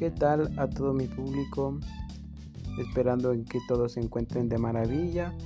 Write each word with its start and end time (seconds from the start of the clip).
¿Qué 0.00 0.10
tal 0.10 0.50
a 0.58 0.66
todo 0.66 0.94
mi 0.94 1.06
público? 1.06 1.78
Esperando 2.78 3.34
en 3.34 3.44
que 3.44 3.58
todos 3.68 3.92
se 3.92 4.00
encuentren 4.00 4.48
de 4.48 4.56
maravilla, 4.56 5.36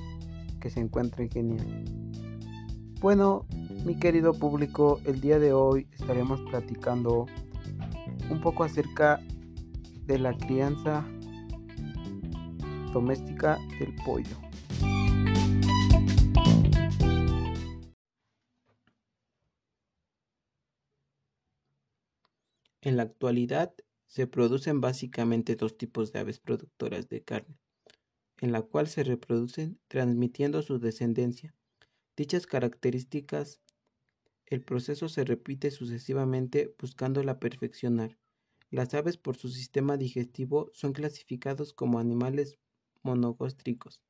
que 0.61 0.71
se 0.71 0.79
encuentren 0.79 1.29
genial. 1.29 1.67
Bueno, 3.01 3.47
mi 3.85 3.97
querido 3.97 4.33
público, 4.33 5.01
el 5.07 5.21
día 5.21 5.41
de 5.41 5.53
hoy 5.53 5.89
estaremos 5.91 6.41
platicando 6.43 7.27
un 8.31 8.41
poco 8.41 8.63
acerca 8.63 9.21
de 10.07 10.21
la 10.21 10.33
crianza 10.37 11.05
doméstica 12.93 13.59
del 13.81 13.93
pollo. 14.05 14.37
En 22.83 22.97
la 22.97 23.03
actualidad 23.03 23.75
se 24.07 24.27
producen 24.27 24.81
básicamente 24.81 25.57
dos 25.57 25.77
tipos 25.77 26.13
de 26.13 26.21
aves 26.21 26.39
productoras 26.39 27.09
de 27.09 27.23
carne, 27.23 27.59
en 28.39 28.53
la 28.53 28.63
cual 28.63 28.89
se 28.89 29.05
reproducen 29.05 29.81
transmitiendo 29.89 30.63
su 30.63 30.79
descendencia. 30.79 31.55
Dichas 32.17 32.47
características, 32.47 33.61
el 34.47 34.63
proceso 34.63 35.09
se 35.09 35.25
repite 35.25 35.71
sucesivamente 35.71 36.75
buscándola 36.79 37.41
perfeccionar. 37.41 38.19
Las 38.71 38.95
aves 38.95 39.17
por 39.17 39.37
su 39.37 39.49
sistema 39.49 39.97
digestivo 39.97 40.71
son 40.73 40.93
clasificados 40.93 41.73
como 41.73 41.99
animales 41.99 42.59
monogástricos, 43.03 44.03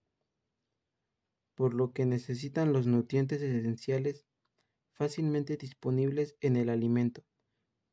por 1.55 1.75
lo 1.75 1.93
que 1.93 2.05
necesitan 2.07 2.73
los 2.73 2.87
nutrientes 2.87 3.43
esenciales 3.43 4.27
fácilmente 4.93 5.57
disponibles 5.57 6.37
en 6.41 6.57
el 6.57 6.69
alimento 6.69 7.25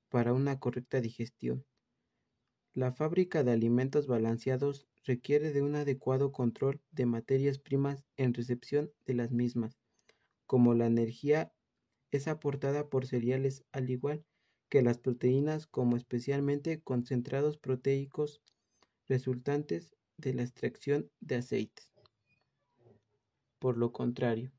para 0.10 0.34
una 0.34 0.60
correcta 0.60 1.02
digestión. 1.02 1.66
La 2.74 2.94
fábrica 2.94 3.44
de 3.44 3.52
alimentos 3.52 4.08
balanceados 4.08 4.88
requiere 5.04 5.52
de 5.52 5.62
un 5.62 5.76
adecuado 5.76 6.32
control 6.32 6.82
de 6.92 7.06
materias 7.06 7.60
primas 7.60 8.06
en 8.16 8.34
recepción 8.34 8.94
de 9.06 9.14
las 9.14 9.32
mismas, 9.32 9.78
como 10.48 10.74
la 10.74 10.86
energía 10.86 11.54
es 12.12 12.30
aportada 12.30 12.90
por 12.90 13.06
cereales 13.06 13.66
al 13.74 13.90
igual 13.90 14.24
que 14.70 14.82
las 14.82 15.00
proteínas 15.00 15.68
como 15.68 15.98
especialmente 15.98 16.82
concentrados 16.82 17.58
proteicos 17.58 18.42
resultantes 19.10 19.94
de 20.16 20.34
la 20.34 20.44
extracción 20.44 21.12
de 21.20 21.36
aceites. 21.36 21.92
Por 23.60 23.78
lo 23.78 23.92
contrario, 23.92 24.54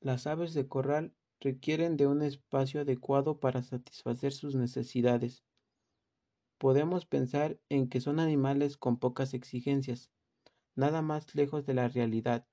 las 0.00 0.26
aves 0.26 0.52
de 0.52 0.68
corral 0.68 1.14
requieren 1.40 1.96
de 1.96 2.06
un 2.06 2.20
espacio 2.20 2.82
adecuado 2.82 3.40
para 3.40 3.62
satisfacer 3.62 4.32
sus 4.32 4.54
necesidades. 4.54 5.44
Podemos 6.62 7.06
pensar 7.06 7.58
en 7.70 7.88
que 7.88 8.00
son 8.00 8.20
animales 8.20 8.76
con 8.76 8.96
pocas 8.96 9.34
exigencias, 9.34 10.12
nada 10.76 11.02
más 11.02 11.34
lejos 11.34 11.66
de 11.66 11.74
la 11.74 11.88
realidad. 11.88 12.46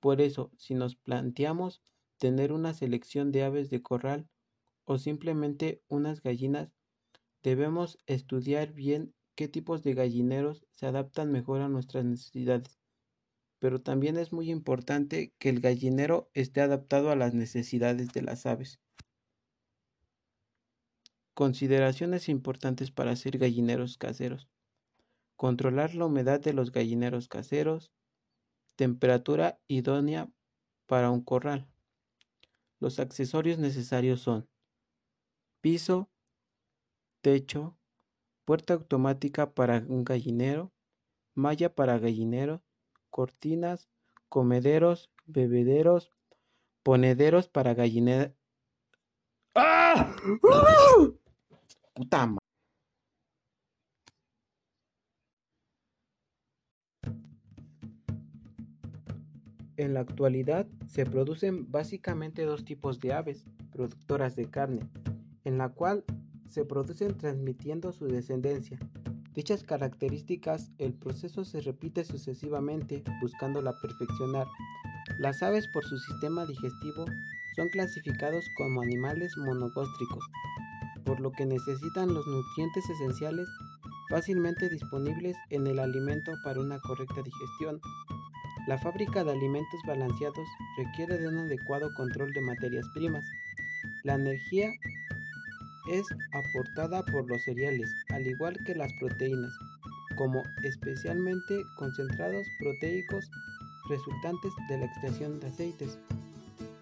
Por 0.00 0.22
eso, 0.22 0.50
si 0.56 0.72
nos 0.72 0.96
planteamos 0.96 1.82
tener 2.16 2.54
una 2.54 2.72
selección 2.72 3.32
de 3.32 3.42
aves 3.42 3.68
de 3.68 3.82
corral 3.82 4.30
o 4.86 4.96
simplemente 4.96 5.82
unas 5.88 6.22
gallinas, 6.22 6.72
debemos 7.42 7.98
estudiar 8.06 8.72
bien 8.72 9.12
qué 9.34 9.46
tipos 9.46 9.82
de 9.82 9.92
gallineros 9.92 10.64
se 10.70 10.86
adaptan 10.86 11.30
mejor 11.30 11.60
a 11.60 11.68
nuestras 11.68 12.06
necesidades 12.06 12.80
pero 13.58 13.82
también 13.82 14.16
es 14.16 14.32
muy 14.32 14.50
importante 14.50 15.34
que 15.38 15.50
el 15.50 15.60
gallinero 15.60 16.30
esté 16.32 16.62
adaptado 16.62 17.10
a 17.10 17.16
las 17.16 17.34
necesidades 17.34 18.10
de 18.14 18.22
las 18.22 18.46
aves. 18.46 18.80
Consideraciones 21.40 22.28
importantes 22.28 22.90
para 22.90 23.12
hacer 23.12 23.38
gallineros 23.38 23.96
caseros. 23.96 24.50
Controlar 25.36 25.94
la 25.94 26.04
humedad 26.04 26.38
de 26.38 26.52
los 26.52 26.70
gallineros 26.70 27.28
caseros. 27.28 27.90
Temperatura 28.76 29.58
idónea 29.66 30.30
para 30.84 31.10
un 31.10 31.24
corral. 31.24 31.66
Los 32.78 33.00
accesorios 33.00 33.58
necesarios 33.58 34.20
son 34.20 34.50
piso, 35.62 36.10
techo, 37.22 37.74
puerta 38.44 38.74
automática 38.74 39.54
para 39.54 39.78
un 39.88 40.04
gallinero, 40.04 40.74
malla 41.34 41.74
para 41.74 41.98
gallinero, 41.98 42.62
cortinas, 43.08 43.88
comederos, 44.28 45.10
bebederos, 45.24 46.12
ponederos 46.82 47.48
para 47.48 47.72
gallinera. 47.72 48.34
¡Ah! 49.54 50.14
En 59.76 59.94
la 59.94 60.00
actualidad 60.00 60.66
se 60.86 61.06
producen 61.06 61.70
básicamente 61.70 62.44
dos 62.44 62.64
tipos 62.64 63.00
de 63.00 63.12
aves 63.12 63.44
productoras 63.72 64.36
de 64.36 64.50
carne, 64.50 64.88
en 65.44 65.58
la 65.58 65.70
cual 65.70 66.04
se 66.48 66.64
producen 66.64 67.16
transmitiendo 67.16 67.92
su 67.92 68.06
descendencia, 68.06 68.78
Dichas 69.34 69.62
características, 69.62 70.72
el 70.78 70.92
proceso 70.92 71.44
se 71.44 71.60
repite 71.60 72.04
sucesivamente 72.04 73.04
buscándola 73.20 73.72
perfeccionar. 73.80 74.48
Las 75.18 75.42
aves 75.42 75.68
por 75.68 75.84
su 75.84 75.96
sistema 75.98 76.44
digestivo 76.46 77.04
son 77.54 77.68
clasificados 77.68 78.44
como 78.58 78.82
animales 78.82 79.32
monogástricos, 79.38 80.24
por 81.10 81.18
lo 81.18 81.32
que 81.32 81.44
necesitan 81.44 82.14
los 82.14 82.24
nutrientes 82.24 82.88
esenciales 82.88 83.48
fácilmente 84.10 84.68
disponibles 84.68 85.36
en 85.50 85.66
el 85.66 85.80
alimento 85.80 86.30
para 86.44 86.60
una 86.60 86.78
correcta 86.78 87.20
digestión. 87.20 87.80
La 88.68 88.78
fábrica 88.78 89.24
de 89.24 89.32
alimentos 89.32 89.80
balanceados 89.88 90.46
requiere 90.78 91.18
de 91.18 91.26
un 91.26 91.38
adecuado 91.38 91.92
control 91.96 92.32
de 92.32 92.42
materias 92.42 92.86
primas. 92.94 93.24
La 94.04 94.14
energía 94.14 94.70
es 95.90 96.06
aportada 96.32 97.04
por 97.06 97.28
los 97.28 97.42
cereales, 97.42 97.92
al 98.10 98.24
igual 98.24 98.56
que 98.64 98.76
las 98.76 98.92
proteínas, 99.00 99.52
como 100.16 100.44
especialmente 100.62 101.60
concentrados 101.76 102.46
proteicos 102.60 103.28
resultantes 103.88 104.52
de 104.68 104.78
la 104.78 104.84
extracción 104.84 105.40
de 105.40 105.48
aceites. 105.48 105.98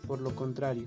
Por 0.07 0.21
lo 0.21 0.35
contrario, 0.35 0.85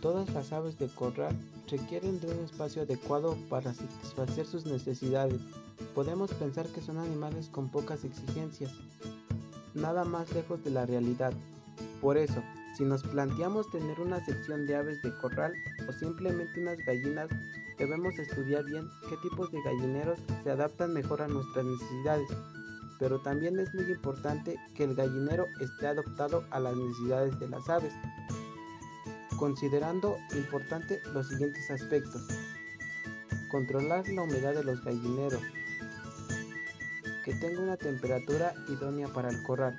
todas 0.00 0.32
las 0.32 0.52
aves 0.52 0.78
de 0.78 0.86
corral 0.86 1.34
requieren 1.70 2.20
de 2.20 2.28
un 2.28 2.44
espacio 2.44 2.82
adecuado 2.82 3.36
para 3.48 3.72
satisfacer 3.72 4.46
sus 4.46 4.66
necesidades. 4.66 5.40
Podemos 5.94 6.32
pensar 6.34 6.66
que 6.66 6.80
son 6.80 6.98
animales 6.98 7.48
con 7.48 7.68
pocas 7.68 8.04
exigencias, 8.04 8.72
nada 9.74 10.04
más 10.04 10.32
lejos 10.34 10.62
de 10.64 10.70
la 10.70 10.86
realidad. 10.86 11.32
Por 12.00 12.16
eso, 12.16 12.42
si 12.76 12.84
nos 12.84 13.02
planteamos 13.02 13.70
tener 13.70 14.00
una 14.00 14.24
sección 14.24 14.66
de 14.66 14.76
aves 14.76 15.02
de 15.02 15.16
corral 15.18 15.52
o 15.88 15.92
simplemente 15.92 16.60
unas 16.60 16.78
gallinas, 16.78 17.28
debemos 17.78 18.18
estudiar 18.18 18.64
bien 18.64 18.88
qué 19.08 19.16
tipos 19.18 19.50
de 19.52 19.62
gallineros 19.62 20.18
se 20.42 20.50
adaptan 20.50 20.92
mejor 20.92 21.22
a 21.22 21.28
nuestras 21.28 21.64
necesidades. 21.64 22.28
Pero 22.98 23.20
también 23.20 23.58
es 23.58 23.72
muy 23.74 23.84
importante 23.84 24.56
que 24.74 24.84
el 24.84 24.94
gallinero 24.94 25.46
esté 25.60 25.86
adaptado 25.86 26.44
a 26.50 26.60
las 26.60 26.76
necesidades 26.76 27.38
de 27.40 27.48
las 27.48 27.68
aves, 27.68 27.94
considerando 29.40 30.18
importante 30.34 31.00
los 31.14 31.26
siguientes 31.28 31.70
aspectos. 31.70 32.20
Controlar 33.50 34.06
la 34.10 34.22
humedad 34.22 34.52
de 34.54 34.62
los 34.62 34.84
gallineros, 34.84 35.40
que 37.24 37.32
tenga 37.32 37.62
una 37.62 37.78
temperatura 37.78 38.52
idónea 38.68 39.08
para 39.08 39.30
el 39.30 39.42
corral, 39.42 39.78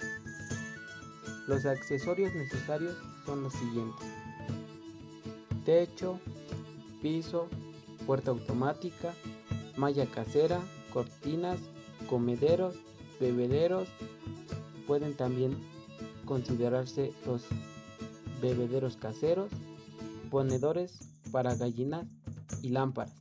los 1.48 1.68
accesorios 1.68 2.34
necesarios 2.34 2.98
son 3.24 3.44
los 3.44 3.54
siguientes. 3.54 4.08
Techo, 5.64 6.20
piso, 7.04 7.48
puerta 8.08 8.32
automática, 8.32 9.14
malla 9.78 10.08
casera, 10.08 10.60
cortinas, 10.92 11.60
comederos, 12.10 12.74
bebederos. 13.20 13.88
Pueden 14.88 15.16
también 15.16 15.56
considerarse 16.26 17.14
los 17.28 17.44
bebederos 18.42 18.98
caseros, 18.98 19.52
ponedores 20.30 21.00
para 21.32 21.56
gallinas 21.56 22.08
y 22.62 22.70
lámparas. 22.70 23.14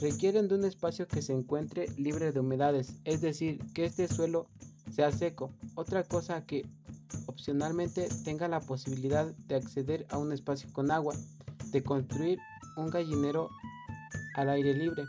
Requieren 0.00 0.48
de 0.48 0.56
un 0.56 0.64
espacio 0.64 1.06
que 1.06 1.22
se 1.22 1.32
encuentre 1.32 1.86
libre 1.96 2.32
de 2.32 2.40
humedades, 2.40 2.94
es 3.04 3.20
decir, 3.20 3.60
que 3.72 3.84
este 3.84 4.08
suelo 4.08 4.48
sea 4.90 5.12
seco. 5.12 5.52
Otra 5.76 6.02
cosa 6.02 6.44
que 6.44 6.66
opcionalmente 7.26 8.08
tenga 8.24 8.48
la 8.48 8.60
posibilidad 8.60 9.26
de 9.46 9.54
acceder 9.54 10.06
a 10.10 10.18
un 10.18 10.32
espacio 10.32 10.68
con 10.72 10.90
agua, 10.90 11.14
de 11.70 11.82
construir 11.82 12.38
un 12.76 12.90
gallinero 12.90 13.48
al 14.34 14.50
aire 14.50 14.74
libre. 14.74 15.04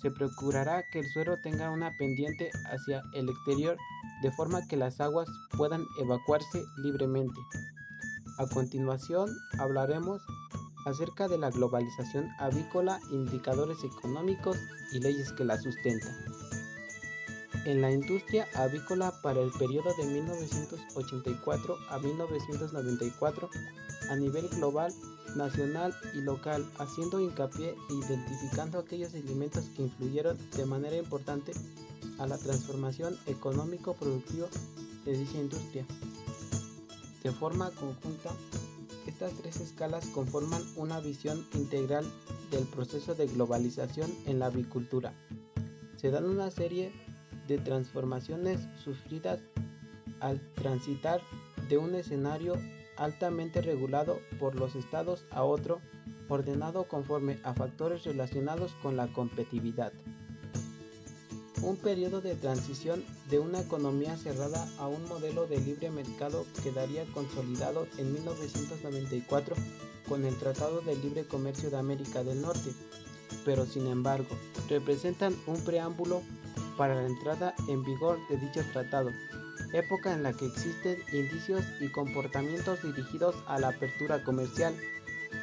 Se 0.00 0.10
procurará 0.10 0.82
que 0.90 0.98
el 1.00 1.08
suelo 1.12 1.40
tenga 1.40 1.70
una 1.70 1.92
pendiente 1.96 2.50
hacia 2.64 3.02
el 3.14 3.28
exterior 3.28 3.76
de 4.22 4.32
forma 4.32 4.66
que 4.66 4.76
las 4.76 5.00
aguas 5.00 5.28
puedan 5.56 5.84
evacuarse 6.00 6.64
libremente. 6.78 7.40
A 8.38 8.46
continuación 8.46 9.36
hablaremos 9.58 10.22
acerca 10.86 11.28
de 11.28 11.38
la 11.38 11.50
globalización 11.50 12.28
avícola, 12.38 12.98
indicadores 13.10 13.84
económicos 13.84 14.56
y 14.92 15.00
leyes 15.00 15.32
que 15.32 15.44
la 15.44 15.60
sustentan. 15.60 16.14
En 17.64 17.80
la 17.80 17.92
industria 17.92 18.48
avícola 18.54 19.12
para 19.22 19.40
el 19.40 19.52
periodo 19.52 19.94
de 19.96 20.04
1984 20.04 21.76
a 21.90 21.98
1994, 21.98 23.50
a 24.10 24.16
nivel 24.16 24.48
global, 24.48 24.92
nacional 25.36 25.94
y 26.14 26.22
local, 26.22 26.66
haciendo 26.78 27.20
hincapié 27.20 27.76
e 27.90 27.94
identificando 27.94 28.78
aquellos 28.78 29.14
elementos 29.14 29.66
que 29.76 29.82
influyeron 29.82 30.36
de 30.56 30.66
manera 30.66 30.96
importante 30.96 31.52
a 32.18 32.26
la 32.26 32.38
transformación 32.38 33.16
económico-productiva 33.26 34.48
de 35.04 35.16
dicha 35.16 35.38
industria. 35.38 35.86
De 37.22 37.30
forma 37.30 37.70
conjunta, 37.70 38.30
estas 39.06 39.32
tres 39.34 39.60
escalas 39.60 40.06
conforman 40.06 40.60
una 40.74 40.98
visión 40.98 41.46
integral 41.54 42.04
del 42.50 42.64
proceso 42.66 43.14
de 43.14 43.28
globalización 43.28 44.10
en 44.26 44.40
la 44.40 44.46
avicultura. 44.46 45.14
Se 45.96 46.10
dan 46.10 46.24
una 46.24 46.50
serie 46.50 46.92
de 47.46 47.58
transformaciones 47.58 48.66
sufridas 48.82 49.40
al 50.18 50.40
transitar 50.54 51.20
de 51.68 51.78
un 51.78 51.94
escenario 51.94 52.54
altamente 52.96 53.62
regulado 53.62 54.18
por 54.40 54.56
los 54.56 54.74
estados 54.74 55.24
a 55.30 55.44
otro 55.44 55.80
ordenado 56.28 56.88
conforme 56.88 57.38
a 57.44 57.54
factores 57.54 58.04
relacionados 58.04 58.74
con 58.82 58.96
la 58.96 59.12
competitividad. 59.12 59.92
Un 61.62 61.76
periodo 61.76 62.20
de 62.20 62.34
transición 62.34 63.04
de 63.30 63.38
una 63.38 63.60
economía 63.60 64.16
cerrada 64.16 64.68
a 64.78 64.88
un 64.88 65.08
modelo 65.08 65.46
de 65.46 65.60
libre 65.60 65.90
mercado 65.90 66.44
quedaría 66.60 67.04
consolidado 67.14 67.86
en 67.98 68.12
1994 68.12 69.54
con 70.08 70.24
el 70.24 70.36
Tratado 70.38 70.80
de 70.80 70.96
Libre 70.96 71.24
Comercio 71.24 71.70
de 71.70 71.78
América 71.78 72.24
del 72.24 72.42
Norte, 72.42 72.72
pero 73.44 73.64
sin 73.64 73.86
embargo 73.86 74.36
representan 74.68 75.36
un 75.46 75.62
preámbulo 75.62 76.22
para 76.76 76.96
la 76.96 77.06
entrada 77.06 77.54
en 77.68 77.84
vigor 77.84 78.18
de 78.28 78.38
dicho 78.38 78.64
tratado, 78.72 79.10
época 79.72 80.12
en 80.12 80.24
la 80.24 80.32
que 80.32 80.46
existen 80.46 80.98
indicios 81.12 81.64
y 81.80 81.92
comportamientos 81.92 82.82
dirigidos 82.82 83.36
a 83.46 83.60
la 83.60 83.68
apertura 83.68 84.24
comercial, 84.24 84.74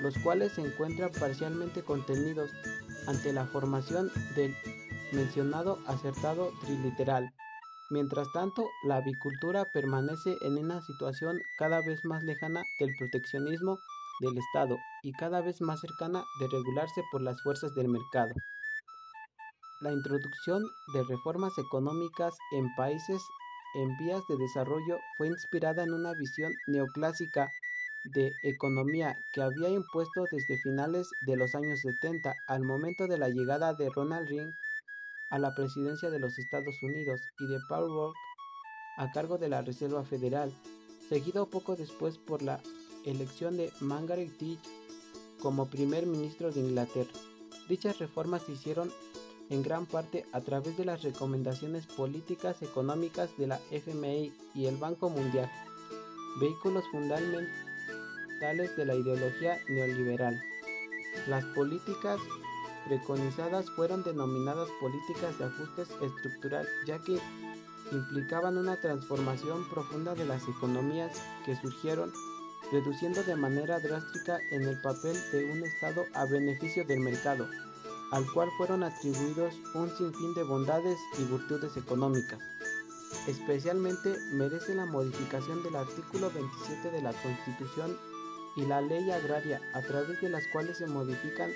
los 0.01 0.17
cuales 0.17 0.51
se 0.51 0.61
encuentran 0.61 1.11
parcialmente 1.17 1.81
contenidos 1.81 2.51
ante 3.07 3.31
la 3.31 3.45
formación 3.45 4.11
del 4.35 4.53
mencionado 5.11 5.79
acertado 5.87 6.51
triliteral. 6.61 7.33
Mientras 7.89 8.31
tanto, 8.31 8.69
la 8.83 8.97
avicultura 8.97 9.65
permanece 9.65 10.37
en 10.41 10.57
una 10.57 10.81
situación 10.81 11.39
cada 11.57 11.81
vez 11.81 12.05
más 12.05 12.23
lejana 12.23 12.63
del 12.79 12.91
proteccionismo 12.97 13.79
del 14.21 14.37
Estado 14.37 14.77
y 15.01 15.11
cada 15.13 15.41
vez 15.41 15.61
más 15.61 15.79
cercana 15.79 16.23
de 16.39 16.47
regularse 16.47 17.01
por 17.11 17.21
las 17.21 17.41
fuerzas 17.41 17.73
del 17.73 17.87
mercado. 17.87 18.33
La 19.81 19.91
introducción 19.91 20.63
de 20.93 21.03
reformas 21.03 21.57
económicas 21.57 22.33
en 22.51 22.67
países 22.75 23.21
en 23.75 23.97
vías 23.97 24.21
de 24.27 24.37
desarrollo 24.37 24.99
fue 25.17 25.27
inspirada 25.27 25.83
en 25.83 25.93
una 25.93 26.13
visión 26.13 26.51
neoclásica 26.67 27.49
de 28.03 28.33
economía 28.43 29.17
que 29.33 29.41
había 29.41 29.69
impuesto 29.69 30.25
desde 30.31 30.57
finales 30.57 31.09
de 31.21 31.35
los 31.37 31.55
años 31.55 31.81
70 31.81 32.33
al 32.47 32.63
momento 32.63 33.07
de 33.07 33.17
la 33.17 33.29
llegada 33.29 33.73
de 33.73 33.89
Ronald 33.89 34.27
Reagan 34.27 34.53
a 35.29 35.39
la 35.39 35.53
presidencia 35.55 36.09
de 36.09 36.19
los 36.19 36.37
Estados 36.37 36.81
Unidos 36.81 37.21
y 37.39 37.47
de 37.47 37.59
Paul 37.67 37.89
Volcker 37.89 38.21
a 38.97 39.11
cargo 39.11 39.37
de 39.37 39.47
la 39.47 39.61
Reserva 39.61 40.03
Federal, 40.03 40.51
seguido 41.07 41.45
poco 41.45 41.75
después 41.75 42.17
por 42.17 42.41
la 42.41 42.59
elección 43.05 43.55
de 43.55 43.71
Margaret 43.79 44.29
Thatcher 44.37 44.57
como 45.41 45.67
primer 45.67 46.05
ministro 46.05 46.51
de 46.51 46.59
Inglaterra. 46.59 47.11
Dichas 47.69 47.97
reformas 47.99 48.41
se 48.41 48.51
hicieron 48.51 48.91
en 49.49 49.63
gran 49.63 49.85
parte 49.85 50.25
a 50.33 50.41
través 50.41 50.77
de 50.77 50.85
las 50.85 51.01
recomendaciones 51.01 51.85
políticas 51.87 52.61
económicas 52.61 53.29
de 53.37 53.47
la 53.47 53.59
FMI 53.71 54.33
y 54.53 54.65
el 54.65 54.77
Banco 54.77 55.09
Mundial, 55.09 55.49
vehículos 56.39 56.83
fundamentales 56.91 58.75
de 58.75 58.85
la 58.85 58.95
ideología 58.95 59.57
neoliberal. 59.69 60.41
Las 61.27 61.45
políticas 61.55 62.19
preconizadas 62.87 63.69
fueron 63.71 64.03
denominadas 64.03 64.69
políticas 64.79 65.37
de 65.37 65.45
ajustes 65.45 65.89
estructural, 66.01 66.67
ya 66.85 66.99
que 66.99 67.19
implicaban 67.91 68.57
una 68.57 68.79
transformación 68.79 69.67
profunda 69.69 70.13
de 70.15 70.25
las 70.25 70.47
economías 70.47 71.11
que 71.45 71.55
surgieron, 71.55 72.11
reduciendo 72.71 73.23
de 73.23 73.35
manera 73.35 73.79
drástica 73.79 74.39
en 74.51 74.63
el 74.63 74.79
papel 74.81 75.17
de 75.31 75.45
un 75.45 75.63
Estado 75.63 76.03
a 76.13 76.25
beneficio 76.25 76.85
del 76.85 76.99
mercado 76.99 77.47
al 78.11 78.25
cual 78.31 78.49
fueron 78.57 78.83
atribuidos 78.83 79.53
un 79.73 79.89
sinfín 79.95 80.33
de 80.33 80.43
bondades 80.43 80.97
y 81.17 81.23
virtudes 81.25 81.77
económicas. 81.77 82.39
Especialmente 83.27 84.17
merece 84.33 84.73
la 84.73 84.85
modificación 84.85 85.61
del 85.63 85.75
artículo 85.75 86.31
27 86.31 86.91
de 86.91 87.01
la 87.01 87.13
Constitución 87.13 87.97
y 88.55 88.65
la 88.65 88.81
ley 88.81 89.11
agraria, 89.11 89.61
a 89.73 89.81
través 89.81 90.19
de 90.21 90.29
las 90.29 90.43
cuales 90.47 90.77
se 90.77 90.87
modifican 90.87 91.51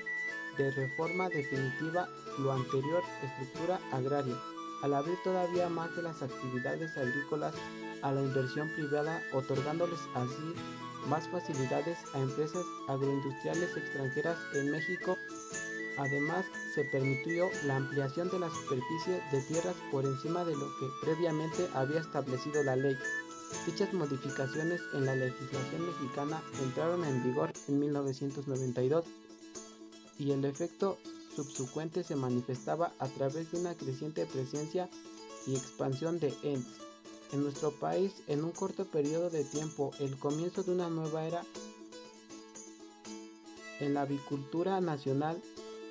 de 0.57 0.71
reforma 0.71 1.29
definitiva 1.29 2.07
lo 2.39 2.51
anterior 2.51 3.03
estructura 3.23 3.79
agraria, 3.91 4.35
al 4.81 4.93
abrir 4.93 5.17
todavía 5.23 5.69
más 5.69 5.95
de 5.95 6.03
las 6.03 6.21
actividades 6.21 6.95
agrícolas 6.97 7.55
a 8.01 8.11
la 8.11 8.21
inversión 8.21 8.69
privada, 8.75 9.21
otorgándoles 9.33 9.99
así 10.15 10.53
más 11.07 11.27
facilidades 11.29 11.97
a 12.13 12.19
empresas 12.19 12.63
agroindustriales 12.87 13.75
extranjeras 13.75 14.37
en 14.55 14.71
México 14.71 15.17
Además, 15.97 16.45
se 16.73 16.85
permitió 16.85 17.49
la 17.65 17.77
ampliación 17.77 18.29
de 18.29 18.39
la 18.39 18.49
superficie 18.49 19.21
de 19.31 19.41
tierras 19.41 19.75
por 19.91 20.05
encima 20.05 20.43
de 20.43 20.55
lo 20.55 20.65
que 20.79 20.87
previamente 21.01 21.67
había 21.73 21.99
establecido 21.99 22.63
la 22.63 22.75
ley. 22.75 22.97
Dichas 23.67 23.93
modificaciones 23.93 24.81
en 24.93 25.05
la 25.05 25.15
legislación 25.15 25.85
mexicana 25.85 26.41
entraron 26.63 27.05
en 27.05 27.23
vigor 27.23 27.51
en 27.67 27.79
1992 27.79 29.05
y 30.19 30.31
el 30.31 30.45
efecto 30.45 30.97
subsecuente 31.35 32.03
se 32.03 32.15
manifestaba 32.15 32.93
a 32.99 33.07
través 33.07 33.51
de 33.51 33.59
una 33.59 33.75
creciente 33.75 34.25
presencia 34.25 34.89
y 35.47 35.55
expansión 35.55 36.19
de 36.19 36.33
ENTS. 36.43 36.67
En 37.31 37.43
nuestro 37.43 37.71
país, 37.71 38.11
en 38.27 38.43
un 38.43 38.51
corto 38.51 38.85
periodo 38.85 39.29
de 39.29 39.43
tiempo, 39.43 39.91
el 39.99 40.17
comienzo 40.17 40.61
de 40.63 40.71
una 40.71 40.89
nueva 40.89 41.25
era 41.25 41.43
en 43.79 43.95
la 43.95 44.01
avicultura 44.01 44.79
nacional 44.81 45.41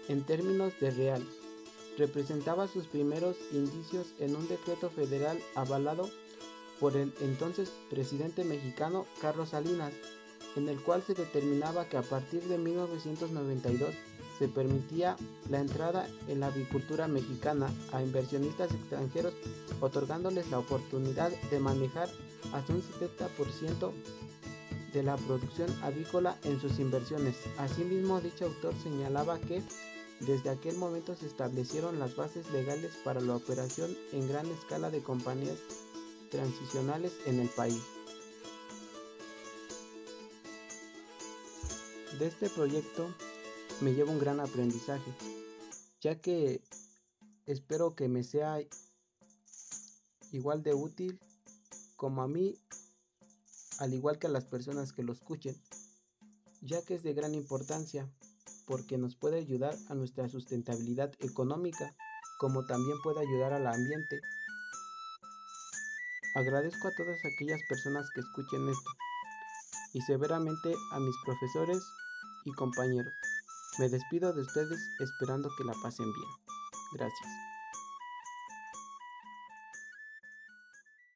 en 0.09 0.25
términos 0.25 0.73
de 0.81 0.91
real. 0.93 1.29
Representaba 1.99 2.69
sus 2.69 2.87
primeros 2.87 3.37
indicios 3.53 4.07
en 4.19 4.37
un 4.37 4.47
decreto 4.49 4.89
federal 4.89 5.39
avalado 5.55 6.09
por 6.81 6.97
el 6.97 7.13
entonces 7.21 7.71
presidente 7.91 8.45
mexicano 8.45 9.07
Carlos 9.21 9.51
Salinas, 9.51 9.93
en 10.57 10.69
el 10.69 10.81
cual 10.81 11.03
se 11.03 11.15
determinaba 11.15 11.89
que 11.89 11.97
a 11.97 12.03
partir 12.03 12.43
de 12.45 12.59
1992 12.59 13.95
se 14.39 14.49
permitía 14.49 15.17
la 15.51 15.61
entrada 15.61 16.09
en 16.29 16.41
la 16.41 16.47
avicultura 16.47 17.09
mexicana 17.09 17.71
a 17.93 18.03
inversionistas 18.03 18.73
extranjeros, 18.73 19.35
otorgándoles 19.81 20.51
la 20.51 20.59
oportunidad 20.59 21.31
de 21.51 21.59
manejar 21.59 22.09
hasta 22.53 22.73
un 22.73 22.83
70% 22.83 23.93
de 24.93 25.03
la 25.03 25.17
producción 25.17 25.69
avícola 25.83 26.37
en 26.45 26.61
sus 26.61 26.79
inversiones. 26.79 27.37
Asimismo, 27.59 28.21
dicho 28.21 28.47
autor 28.47 28.75
señalaba 28.83 29.39
que 29.39 29.63
desde 30.21 30.51
aquel 30.51 30.77
momento 30.77 31.15
se 31.15 31.27
establecieron 31.27 31.99
las 31.99 32.15
bases 32.15 32.51
legales 32.53 32.93
para 33.05 33.21
la 33.21 33.35
operación 33.35 33.97
en 34.13 34.29
gran 34.29 34.47
escala 34.47 34.91
de 34.91 35.03
compañías 35.03 35.59
transicionales 36.31 37.13
en 37.27 37.41
el 37.41 37.49
país. 37.49 37.83
De 42.19 42.27
este 42.27 42.51
proyecto 42.51 43.09
me 43.81 43.95
llevo 43.95 44.13
un 44.13 44.19
gran 44.19 44.41
aprendizaje, 44.41 45.13
ya 46.01 46.21
que 46.21 46.61
espero 47.47 47.95
que 47.95 48.09
me 48.09 48.23
sea 48.23 48.59
igual 50.33 50.63
de 50.63 50.75
útil 50.75 51.19
como 51.97 52.23
a 52.23 52.29
mí, 52.29 52.59
al 53.79 53.95
igual 53.95 54.19
que 54.19 54.27
a 54.27 54.31
las 54.31 54.45
personas 54.45 54.93
que 54.93 55.03
lo 55.03 55.13
escuchen, 55.13 55.57
ya 56.61 56.83
que 56.83 56.95
es 56.95 57.03
de 57.03 57.15
gran 57.15 57.35
importancia 57.35 58.09
porque 58.67 58.99
nos 58.99 59.17
puede 59.17 59.39
ayudar 59.39 59.77
a 59.89 59.95
nuestra 59.95 60.29
sustentabilidad 60.29 61.13
económica, 61.21 61.95
como 62.39 62.65
también 62.65 62.97
puede 63.03 63.21
ayudar 63.21 63.53
al 63.53 63.67
ambiente. 63.67 64.21
Agradezco 66.35 66.89
a 66.89 66.93
todas 66.93 67.19
aquellas 67.25 67.61
personas 67.69 68.09
que 68.15 68.21
escuchen 68.21 68.69
esto 68.69 68.91
y 69.93 70.01
severamente 70.01 70.75
a 70.93 71.01
mis 71.01 71.15
profesores 71.25 71.83
y 72.45 72.53
compañeros. 72.53 73.13
Me 73.79 73.89
despido 73.89 74.33
de 74.33 74.43
ustedes 74.43 74.79
esperando 75.01 75.49
que 75.57 75.65
la 75.65 75.73
pasen 75.83 76.13
bien. 76.13 76.29
Gracias. 76.93 77.52